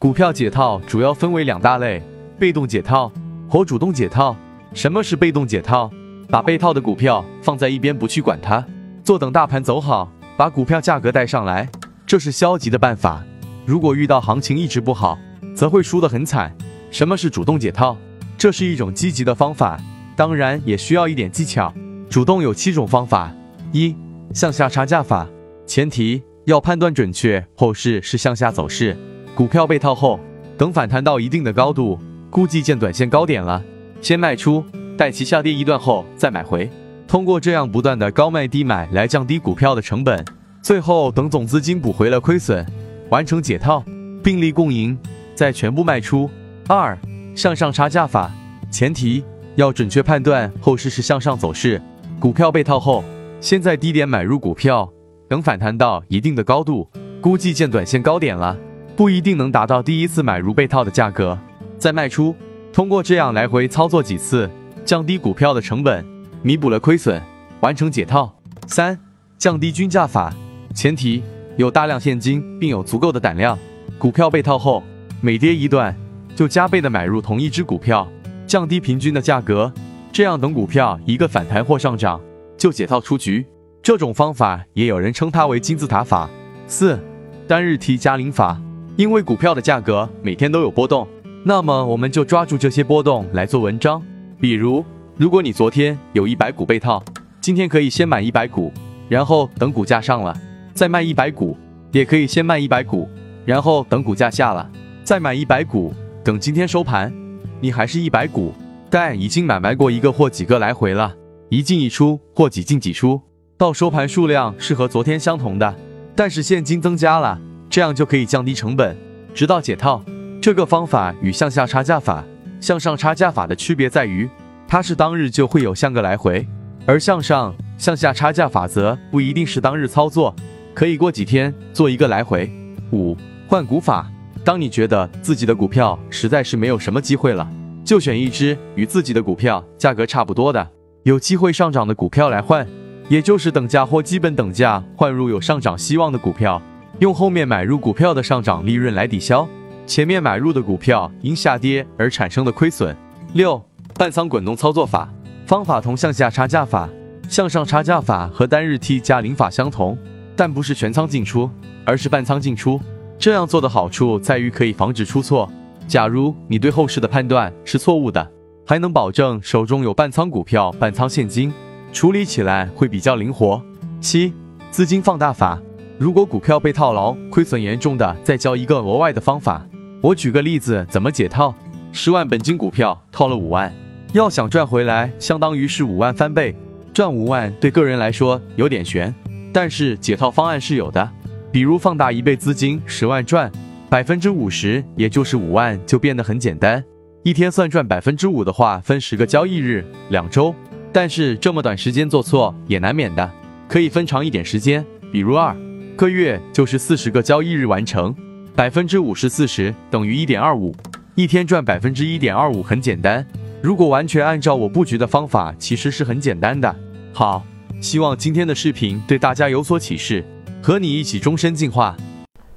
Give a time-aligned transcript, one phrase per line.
[0.00, 2.02] 股票解套主要分为两大类：
[2.38, 3.12] 被动解套
[3.46, 4.34] 和主动解套。
[4.72, 5.90] 什么是被动解套？
[6.30, 8.64] 把被套的股票放在一边不去管它，
[9.04, 11.68] 坐等大盘走好，把股票价格带上来，
[12.06, 13.22] 这是消极的办法。
[13.66, 15.18] 如果遇到行情一直不好，
[15.54, 16.50] 则会输得很惨。
[16.90, 17.94] 什么是主动解套？
[18.38, 19.78] 这是一种积极的方法，
[20.16, 21.70] 当然也需要一点技巧。
[22.08, 23.30] 主动有七种方法：
[23.70, 23.94] 一、
[24.32, 25.28] 向下差价法，
[25.66, 28.96] 前提要判断准确后市是向下走势，
[29.40, 30.20] 股票被套后，
[30.58, 33.64] 等反弹到一定的高度，估计见短线高点了，
[34.02, 34.62] 先卖出。
[34.98, 36.70] 待其下跌一段后再买回，
[37.08, 40.22] 通过这样不断的高卖低买来降低股票的成本，
[40.60, 42.66] 最后等总资金补回了亏损，
[43.08, 43.82] 完成解套，
[44.22, 44.98] 并立共赢，
[45.34, 46.28] 再全部卖出。
[46.68, 46.98] 二、
[47.34, 48.30] 向上差价法，
[48.70, 51.80] 前提要准确判断后市是向上走势，
[52.18, 53.02] 股票被套后，
[53.40, 54.86] 先在低点买入股票，
[55.30, 56.86] 等反弹到一定的高度，
[57.22, 58.54] 估计见短线高点了，
[59.00, 61.38] 不一定能达到第一次买入被套的价格，
[61.78, 62.36] 再卖出。
[62.70, 64.50] 通过这样来回操作几次。
[64.84, 66.04] 降低股票的成本，
[66.42, 67.18] 弥补了亏损，
[67.60, 68.30] 完成解套。
[68.66, 68.98] 三、
[69.38, 70.30] 降低均价法，
[70.74, 71.22] 前提
[71.56, 73.58] 有大量现金，并有足够的胆量。
[73.98, 74.82] 股票被套后，
[75.22, 75.96] 每跌一段，
[76.36, 78.06] 就加倍的买入同一只股票，
[78.46, 79.72] 降低平均的价格，
[80.12, 82.20] 这样等股票一个反弹或上涨，
[82.58, 83.46] 就解套出局。
[83.82, 86.28] 这种方法也有人称它为金字塔法。
[86.66, 87.00] 四、
[87.48, 88.60] 单日 T 加零法，
[89.00, 91.08] 因为股票的价格每天都有波动，
[91.42, 94.02] 那么我们就抓住这些波动来做文章。
[94.38, 94.84] 比如，
[95.16, 97.02] 如果你昨天有一百股被套，
[97.40, 98.70] 今天可以先买一百股，
[99.08, 100.38] 然后等股价上了
[100.74, 101.56] 再卖一百股；
[101.92, 103.08] 也可以先卖一百股，
[103.46, 104.70] 然后等股价下了
[105.02, 105.94] 再买一百股。
[106.22, 107.10] 等今天收盘，
[107.58, 108.52] 你还是一百股，
[108.90, 111.14] 但已经买卖过一个或几个来回了，
[111.48, 113.18] 一进一出或几进几出，
[113.56, 115.74] 到收盘数量是和昨天相同的，
[116.14, 117.40] 但是现金增加了，
[117.70, 118.96] 这样就可以降低成本，
[119.32, 120.04] 直到解套。
[120.42, 122.24] 这个方法与向下差价法。
[122.60, 124.28] 向上差价法的区别在于，
[124.68, 126.46] 它是当日就会有像个来回，
[126.84, 130.36] 而向上向下差价法则不一定是当日操作，
[130.74, 132.52] 可以过几天做一个来回。
[132.92, 133.16] 五
[133.48, 134.10] 换股法，
[134.44, 137.50] 当你觉得自己的股票实在是没有什么机会了，
[137.82, 140.68] 就选一只与自己的股票价格差不多的、
[141.04, 142.68] 有机会上涨的股票来换，
[143.08, 146.60] 也就是等价或基本等价换入有上涨希望的股票，
[147.00, 149.48] 用后面买入股票的上涨利润来抵消。
[149.86, 152.94] 前面买入的股票因下跌而产生的亏损。
[153.32, 153.60] 六
[153.94, 155.08] 半仓滚动操作法
[155.46, 156.88] 方法同向下差价法、
[157.26, 159.96] 向上差价法和单日 T 加零法相同，
[160.36, 161.50] 但不是全仓进出，
[161.86, 162.78] 而是半仓进出。
[163.18, 165.50] 这样做的好处在于可以防止出错。
[165.88, 168.30] 假如你对后市的判断是错误的，
[168.66, 171.50] 还能保证手中有半仓股票、半仓现金，
[171.92, 173.60] 处理起来会比较灵活。
[174.00, 174.32] 七
[174.70, 175.60] 资金放大法，
[176.00, 179.62] 如果股票被套牢、亏损严重的，再教一个额外的方法。
[180.00, 181.54] 我举个例子，怎么解套？
[181.92, 183.70] 十万本金股票套了五万，
[184.14, 186.56] 要想赚回来，相当于是五万翻倍，
[186.94, 189.14] 赚五万对个人来说有点悬，
[189.52, 191.06] 但是解套方案是有的，
[191.52, 193.52] 比如放大一倍资金，十万赚
[193.90, 196.82] 百分之五十，也就是五万，就变得很简单。
[197.24, 200.54] 一天算赚百分之五的话，分十个交易日，两周，
[200.94, 203.30] 但是这么短时间做错也难免的，
[203.68, 205.54] 可以分长一点时间，比如二
[206.00, 208.16] 个月，就是四十个交易日完成。
[208.56, 210.74] 百分之五十四十等于一点二五，
[211.14, 213.22] 一天赚百分之一点二五很简单。
[213.60, 216.74] 如果完全按照我布局的方法，其实是很简单的。
[217.12, 217.44] 好，
[217.82, 220.24] 希望今天的视频对大家有所启示，
[220.62, 221.94] 和你一起终身进化。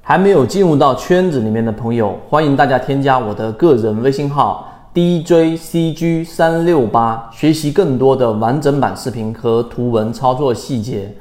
[0.00, 11.14] 还没有进入到圈子里面的朋友，欢迎大家添加我的个人微信号 DJCG 三六八，学习更多的完整版视频和图文操作细节。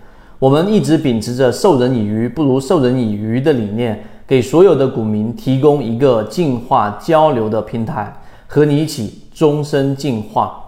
[0.44, 3.98] 我们一直秉持着授人以鱼不如授人以渔的理念。
[4.28, 8.14] 给所有的股民提供一个进化交流的平台，
[8.46, 10.62] 和你一起终身进化。